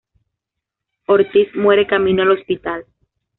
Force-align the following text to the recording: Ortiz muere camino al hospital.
Ortiz 1.05 1.49
muere 1.53 1.85
camino 1.85 2.23
al 2.23 2.31
hospital. 2.31 2.87